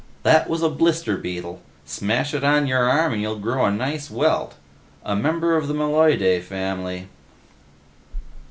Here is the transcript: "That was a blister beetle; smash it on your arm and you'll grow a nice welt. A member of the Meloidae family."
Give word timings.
"That 0.23 0.49
was 0.49 0.63
a 0.63 0.69
blister 0.71 1.15
beetle; 1.15 1.61
smash 1.85 2.33
it 2.33 2.43
on 2.43 2.65
your 2.65 2.89
arm 2.89 3.13
and 3.13 3.21
you'll 3.21 3.37
grow 3.37 3.65
a 3.65 3.71
nice 3.71 4.09
welt. 4.09 4.55
A 5.05 5.15
member 5.15 5.55
of 5.55 5.67
the 5.67 5.75
Meloidae 5.75 6.41
family." 6.41 7.07